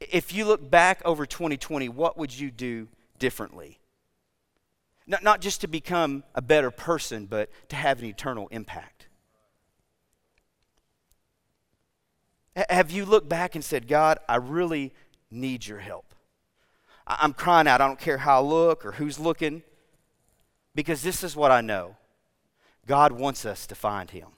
[0.00, 3.80] If you look back over 2020, what would you do differently?
[5.06, 9.06] Not, not just to become a better person, but to have an eternal impact.
[12.70, 14.92] Have you looked back and said, God, I really
[15.30, 16.14] need your help?
[17.06, 17.80] I'm crying out.
[17.80, 19.62] I don't care how I look or who's looking.
[20.76, 21.96] Because this is what I know
[22.86, 24.28] God wants us to find Him.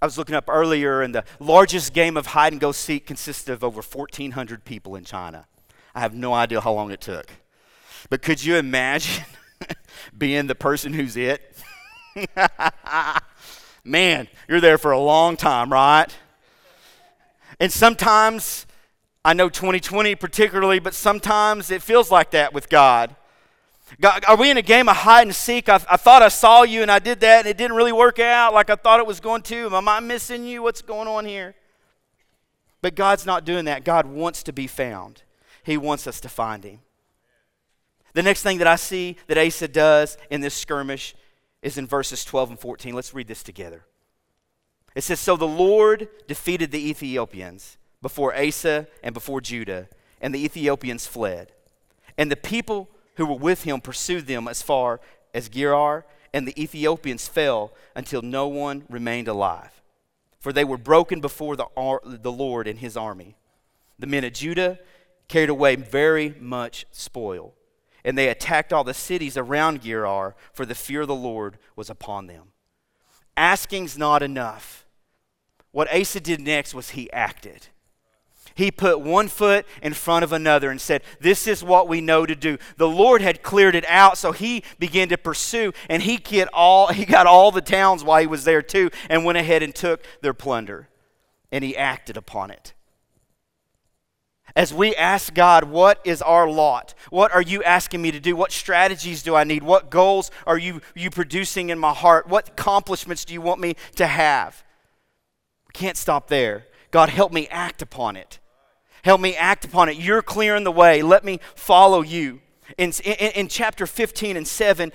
[0.00, 3.52] I was looking up earlier, and the largest game of hide and go seek consisted
[3.52, 5.46] of over 1,400 people in China.
[5.94, 7.30] I have no idea how long it took.
[8.08, 9.24] But could you imagine
[10.18, 11.56] being the person who's it?
[13.84, 16.08] Man, you're there for a long time, right?
[17.58, 18.66] And sometimes,
[19.24, 23.16] I know 2020 particularly, but sometimes it feels like that with God.
[23.98, 25.68] God, are we in a game of hide and seek?
[25.68, 28.18] I, I, thought I saw you and I did that and it didn't really work
[28.18, 29.74] out like I thought it was going to.
[29.74, 30.62] Am I missing you?
[30.62, 31.54] What's going on here?
[32.82, 33.84] But God's not doing that.
[33.84, 35.22] God wants to be found,
[35.64, 36.80] He wants us to find Him.
[38.12, 41.14] The next thing that I see that Asa does in this skirmish
[41.62, 42.94] is in verses 12 and 14.
[42.94, 43.84] Let's read this together.
[44.94, 49.88] It says So the Lord defeated the Ethiopians before Asa and before Judah,
[50.20, 51.52] and the Ethiopians fled.
[52.16, 52.88] And the people
[53.20, 55.00] who were with him pursued them as far
[55.34, 59.82] as Gerar, and the Ethiopians fell until no one remained alive.
[60.38, 61.66] For they were broken before the,
[62.04, 63.36] the Lord and his army.
[63.98, 64.78] The men of Judah
[65.28, 67.54] carried away very much spoil,
[68.04, 71.90] and they attacked all the cities around Gerar, for the fear of the Lord was
[71.90, 72.52] upon them.
[73.36, 74.86] Asking's not enough.
[75.72, 77.68] What Asa did next was he acted.
[78.54, 82.26] He put one foot in front of another and said, This is what we know
[82.26, 82.58] to do.
[82.76, 86.88] The Lord had cleared it out, so he began to pursue, and he, get all,
[86.92, 90.04] he got all the towns while he was there too, and went ahead and took
[90.20, 90.88] their plunder.
[91.52, 92.74] And he acted upon it.
[94.56, 96.94] As we ask God, what is our lot?
[97.10, 98.34] What are you asking me to do?
[98.34, 99.62] What strategies do I need?
[99.62, 102.28] What goals are you, you producing in my heart?
[102.28, 104.64] What accomplishments do you want me to have?
[105.68, 106.66] We can't stop there.
[106.90, 108.39] God, help me act upon it.
[109.02, 109.96] Help me act upon it.
[109.96, 111.02] You're clearing the way.
[111.02, 112.40] Let me follow you.
[112.78, 114.92] In, in, in chapter 15 and 7,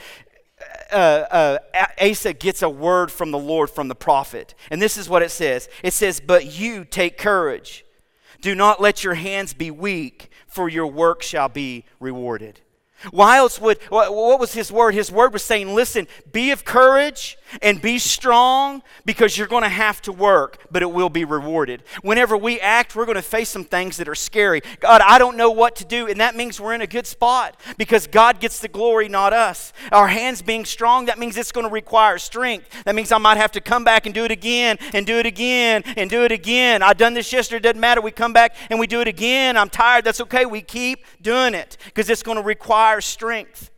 [0.91, 1.57] uh, uh,
[2.01, 4.55] Asa gets a word from the Lord from the prophet.
[4.71, 7.85] And this is what it says It says, But you take courage.
[8.41, 12.61] Do not let your hands be weak, for your work shall be rewarded.
[13.11, 14.93] Why else would, what was his word?
[14.93, 19.69] His word was saying, listen, be of courage and be strong because you're going to
[19.69, 21.83] have to work, but it will be rewarded.
[22.01, 24.61] Whenever we act, we're going to face some things that are scary.
[24.79, 27.59] God, I don't know what to do, and that means we're in a good spot
[27.77, 29.73] because God gets the glory, not us.
[29.91, 32.83] Our hands being strong, that means it's going to require strength.
[32.85, 35.25] That means I might have to come back and do it again and do it
[35.25, 36.81] again and do it again.
[36.83, 38.01] I've done this yesterday, it doesn't matter.
[38.01, 39.57] We come back and we do it again.
[39.57, 40.45] I'm tired, that's okay.
[40.45, 43.71] We keep doing it because it's going to require strength.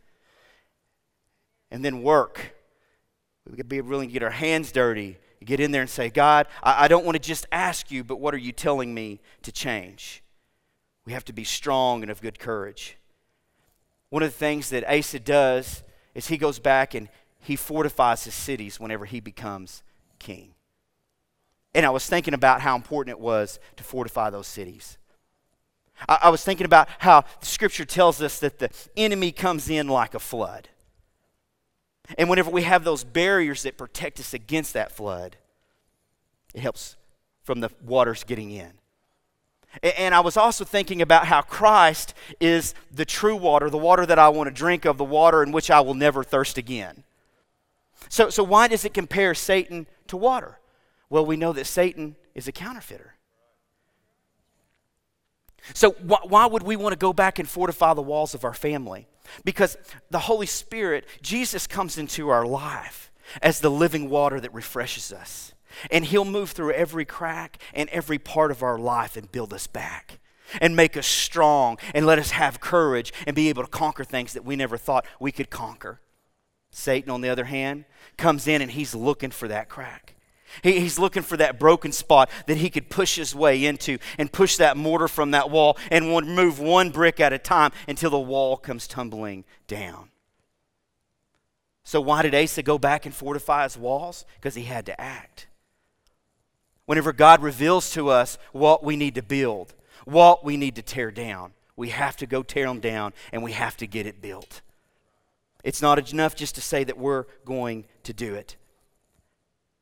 [1.70, 2.57] And then work
[3.50, 6.46] we could be willing to get our hands dirty, get in there and say, God,
[6.62, 9.52] I, I don't want to just ask you, but what are you telling me to
[9.52, 10.22] change?
[11.06, 12.98] We have to be strong and of good courage.
[14.10, 15.82] One of the things that Asa does
[16.14, 17.08] is he goes back and
[17.40, 19.82] he fortifies his cities whenever he becomes
[20.18, 20.54] king.
[21.74, 24.98] And I was thinking about how important it was to fortify those cities.
[26.08, 29.88] I, I was thinking about how the scripture tells us that the enemy comes in
[29.88, 30.68] like a flood.
[32.16, 35.36] And whenever we have those barriers that protect us against that flood,
[36.54, 36.96] it helps
[37.42, 38.72] from the waters getting in.
[39.82, 44.18] And I was also thinking about how Christ is the true water, the water that
[44.18, 47.04] I want to drink of, the water in which I will never thirst again.
[48.08, 50.58] So, so why does it compare Satan to water?
[51.10, 53.14] Well, we know that Satan is a counterfeiter.
[55.74, 58.54] So, wh- why would we want to go back and fortify the walls of our
[58.54, 59.06] family?
[59.44, 59.76] Because
[60.10, 63.10] the Holy Spirit, Jesus comes into our life
[63.42, 65.52] as the living water that refreshes us.
[65.90, 69.66] And He'll move through every crack and every part of our life and build us
[69.66, 70.18] back
[70.60, 74.32] and make us strong and let us have courage and be able to conquer things
[74.32, 76.00] that we never thought we could conquer.
[76.70, 77.84] Satan, on the other hand,
[78.16, 80.14] comes in and he's looking for that crack.
[80.62, 84.32] He, he's looking for that broken spot that he could push his way into and
[84.32, 88.18] push that mortar from that wall and move one brick at a time until the
[88.18, 90.10] wall comes tumbling down.
[91.84, 94.26] So, why did Asa go back and fortify his walls?
[94.34, 95.46] Because he had to act.
[96.84, 101.10] Whenever God reveals to us what we need to build, what we need to tear
[101.10, 104.60] down, we have to go tear them down and we have to get it built.
[105.64, 108.56] It's not enough just to say that we're going to do it.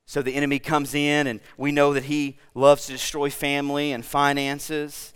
[0.07, 4.05] So the enemy comes in, and we know that he loves to destroy family and
[4.05, 5.13] finances.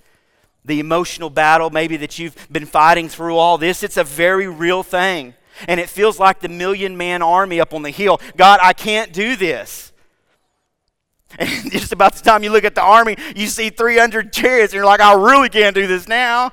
[0.65, 4.83] The emotional battle, maybe that you've been fighting through all this, it's a very real
[4.83, 5.35] thing.
[5.69, 8.21] And it feels like the million man army up on the hill.
[8.37, 9.93] God, I can't do this.
[11.39, 14.79] And just about the time you look at the army, you see 300 chariots, and
[14.79, 16.53] you're like, I really can't do this now.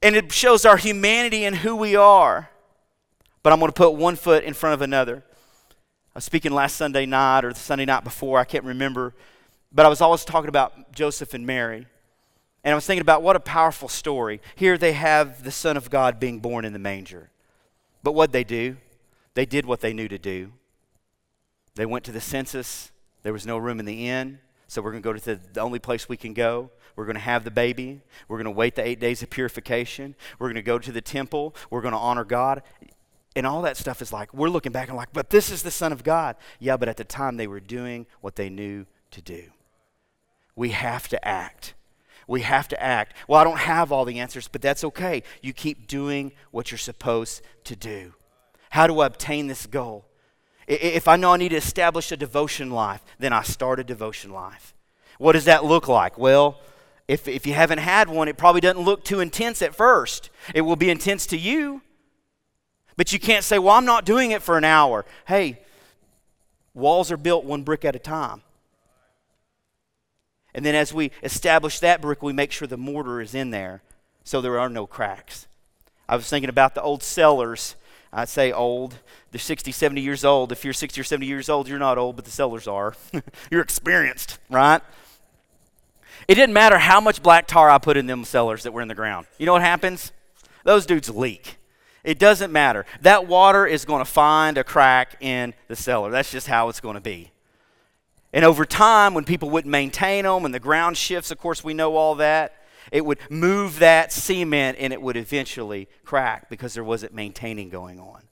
[0.00, 2.48] And it shows our humanity and who we are.
[3.42, 5.24] But I'm going to put one foot in front of another
[6.18, 9.14] was speaking last Sunday night or the Sunday night before, I can't remember,
[9.70, 11.86] but I was always talking about Joseph and Mary.
[12.64, 14.40] And I was thinking about what a powerful story.
[14.56, 17.30] Here they have the Son of God being born in the manger.
[18.02, 18.78] But what they do?
[19.34, 20.50] They did what they knew to do.
[21.76, 22.90] They went to the census.
[23.22, 25.60] There was no room in the inn, so we're going to go to the, the
[25.60, 26.72] only place we can go.
[26.96, 28.00] We're going to have the baby.
[28.26, 30.16] We're going to wait the eight days of purification.
[30.40, 31.54] We're going to go to the temple.
[31.70, 32.64] We're going to honor God.
[33.38, 35.70] And all that stuff is like, we're looking back and like, but this is the
[35.70, 36.34] Son of God.
[36.58, 39.44] Yeah, but at the time they were doing what they knew to do.
[40.56, 41.74] We have to act.
[42.26, 43.14] We have to act.
[43.28, 45.22] Well, I don't have all the answers, but that's okay.
[45.40, 48.14] You keep doing what you're supposed to do.
[48.70, 50.06] How do I obtain this goal?
[50.66, 54.32] If I know I need to establish a devotion life, then I start a devotion
[54.32, 54.74] life.
[55.18, 56.18] What does that look like?
[56.18, 56.58] Well,
[57.06, 60.28] if, if you haven't had one, it probably doesn't look too intense at first.
[60.56, 61.82] It will be intense to you,
[62.98, 65.06] but you can't say, well, I'm not doing it for an hour.
[65.28, 65.60] Hey,
[66.74, 68.42] walls are built one brick at a time.
[70.52, 73.82] And then as we establish that brick, we make sure the mortar is in there
[74.24, 75.46] so there are no cracks.
[76.08, 77.76] I was thinking about the old cellars.
[78.12, 78.96] I'd say old.
[79.30, 80.50] They're 60, 70 years old.
[80.50, 82.96] If you're 60 or 70 years old, you're not old, but the cellars are.
[83.52, 84.82] you're experienced, right?
[86.26, 88.88] It didn't matter how much black tar I put in them cellars that were in
[88.88, 89.28] the ground.
[89.38, 90.10] You know what happens?
[90.64, 91.57] Those dudes leak.
[92.04, 92.86] It doesn't matter.
[93.02, 96.10] That water is going to find a crack in the cellar.
[96.10, 97.32] That's just how it's going to be.
[98.32, 101.74] And over time, when people wouldn't maintain them and the ground shifts, of course, we
[101.74, 102.54] know all that,
[102.92, 107.98] it would move that cement and it would eventually crack because there wasn't maintaining going
[107.98, 108.22] on.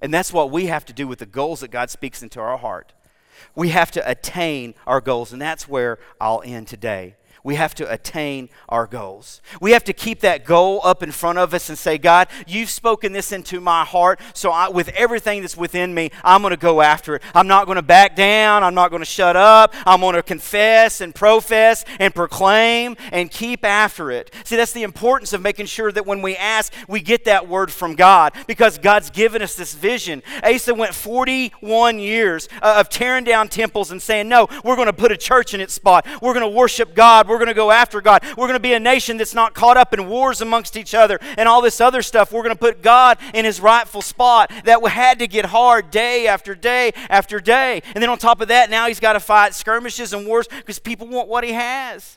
[0.00, 2.58] And that's what we have to do with the goals that God speaks into our
[2.58, 2.92] heart.
[3.54, 7.16] We have to attain our goals, and that's where I'll end today.
[7.46, 9.40] We have to attain our goals.
[9.60, 12.70] We have to keep that goal up in front of us and say, God, you've
[12.70, 16.56] spoken this into my heart, so I, with everything that's within me, I'm going to
[16.56, 17.22] go after it.
[17.36, 18.64] I'm not going to back down.
[18.64, 19.72] I'm not going to shut up.
[19.86, 24.34] I'm going to confess and profess and proclaim and keep after it.
[24.42, 27.70] See, that's the importance of making sure that when we ask, we get that word
[27.70, 30.24] from God because God's given us this vision.
[30.42, 34.92] Asa went 41 years uh, of tearing down temples and saying, No, we're going to
[34.92, 36.04] put a church in its spot.
[36.20, 37.28] We're going to worship God.
[37.28, 38.22] We're we're going to go after God.
[38.30, 41.18] We're going to be a nation that's not caught up in wars amongst each other
[41.36, 42.32] and all this other stuff.
[42.32, 44.50] We're going to put God in his rightful spot.
[44.64, 47.82] That had to get hard day after day after day.
[47.94, 50.78] And then on top of that, now he's got to fight skirmishes and wars because
[50.78, 52.16] people want what he has.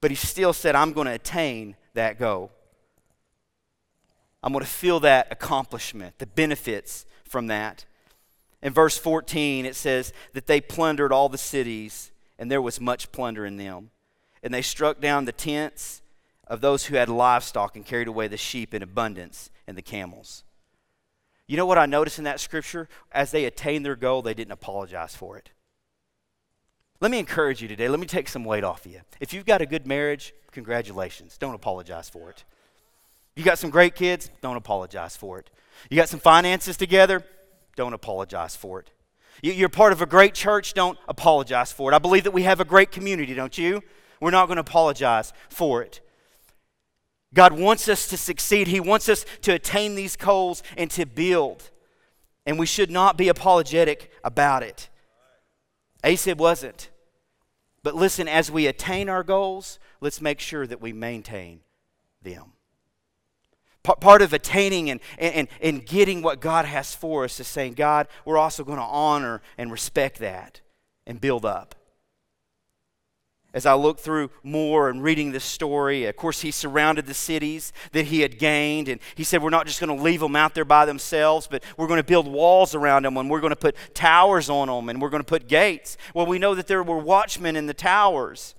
[0.00, 2.52] But he still said, I'm going to attain that goal.
[4.40, 7.86] I'm going to feel that accomplishment, the benefits from that.
[8.62, 12.09] In verse 14, it says that they plundered all the cities
[12.40, 13.90] and there was much plunder in them.
[14.42, 16.00] And they struck down the tents
[16.46, 20.42] of those who had livestock and carried away the sheep in abundance and the camels.
[21.46, 22.88] You know what I noticed in that scripture?
[23.12, 25.50] As they attained their goal, they didn't apologize for it.
[27.00, 27.88] Let me encourage you today.
[27.88, 29.00] Let me take some weight off of you.
[29.20, 31.36] If you've got a good marriage, congratulations.
[31.36, 32.44] Don't apologize for it.
[33.36, 35.50] You got some great kids, don't apologize for it.
[35.90, 37.22] You got some finances together,
[37.76, 38.90] don't apologize for it.
[39.42, 41.94] You're part of a great church, don't apologize for it.
[41.94, 43.82] I believe that we have a great community, don't you?
[44.20, 46.00] We're not going to apologize for it.
[47.32, 48.66] God wants us to succeed.
[48.66, 51.70] He wants us to attain these goals and to build.
[52.44, 54.88] And we should not be apologetic about it.
[56.04, 56.90] Asa wasn't.
[57.82, 61.60] But listen, as we attain our goals, let's make sure that we maintain
[62.20, 62.52] them
[63.82, 68.08] part of attaining and, and, and getting what God has for us is saying, God,
[68.24, 70.60] we're also going to honor and respect that
[71.06, 71.74] and build up.
[73.52, 77.72] As I look through more and reading this story, of course, he surrounded the cities
[77.90, 80.54] that he had gained, and he said, We're not just going to leave them out
[80.54, 83.56] there by themselves, but we're going to build walls around them, and we're going to
[83.56, 85.96] put towers on them, and we're going to put gates.
[86.14, 88.54] Well, we know that there were watchmen in the towers.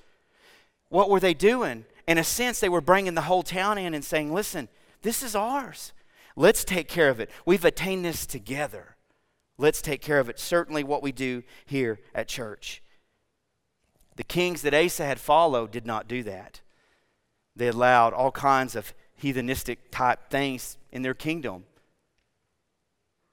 [0.90, 1.86] What were they doing?
[2.06, 4.68] In a sense, they were bringing the whole town in and saying, Listen,
[5.02, 5.94] this is ours.
[6.36, 7.30] Let's take care of it.
[7.46, 8.96] We've attained this together.
[9.58, 10.40] Let's take care of it.
[10.40, 12.82] Certainly, what we do here at church.
[14.16, 16.62] The kings that Asa had followed did not do that.
[17.56, 21.66] They allowed all kinds of heathenistic type things in their kingdom.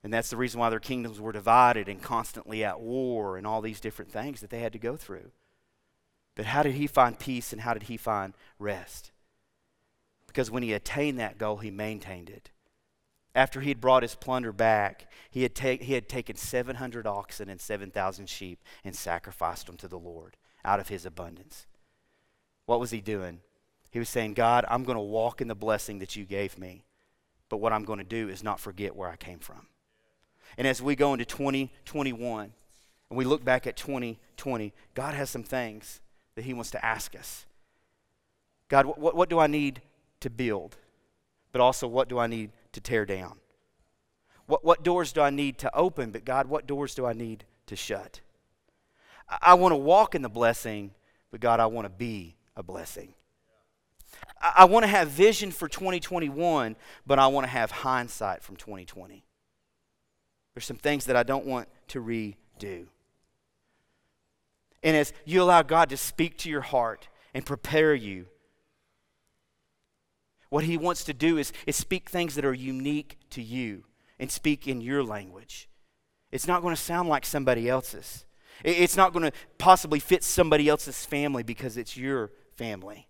[0.05, 3.61] And that's the reason why their kingdoms were divided and constantly at war and all
[3.61, 5.31] these different things that they had to go through.
[6.35, 9.11] But how did he find peace and how did he find rest?
[10.29, 12.51] Because when he attained that goal, he maintained it.
[13.35, 17.49] After he had brought his plunder back, he had, ta- he had taken 700 oxen
[17.49, 21.66] and 7,000 sheep and sacrificed them to the Lord out of his abundance.
[22.66, 23.41] What was he doing?
[23.91, 26.85] He was saying, God, I'm going to walk in the blessing that you gave me,
[27.49, 29.66] but what I'm going to do is not forget where I came from.
[30.57, 32.53] And as we go into 2021
[33.11, 36.01] and we look back at 2020, God has some things
[36.35, 37.47] that he wants to ask us.
[38.68, 39.81] God, what, what do I need
[40.21, 40.77] to build,
[41.53, 43.39] but also what do I need to tear down?
[44.47, 47.45] What, what doors do I need to open, but God, what doors do I need
[47.66, 48.21] to shut?
[49.29, 50.93] I, I want to walk in the blessing,
[51.31, 53.14] but God, I want to be a blessing.
[54.41, 58.57] I, I want to have vision for 2021, but I want to have hindsight from
[58.57, 59.25] 2020.
[60.55, 62.87] There's some things that I don't want to redo.
[64.83, 68.27] And as you allow God to speak to your heart and prepare you
[70.51, 73.84] what he wants to do is, is speak things that are unique to you
[74.18, 75.68] and speak in your language.
[76.30, 78.24] It's not going to sound like somebody else's.
[78.64, 83.09] It's not going to possibly fit somebody else's family because it's your family.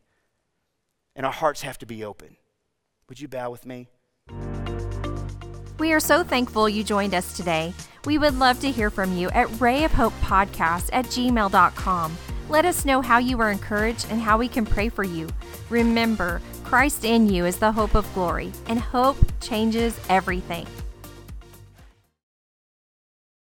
[1.16, 2.36] And our hearts have to be open.
[3.09, 3.89] Would you bow with me?
[5.78, 7.72] We are so thankful you joined us today.
[8.05, 12.16] We would love to hear from you at rayofhopepodcast at gmail.com.
[12.49, 15.28] Let us know how you were encouraged and how we can pray for you.
[15.70, 20.66] Remember, Christ in you is the hope of glory, and hope changes everything.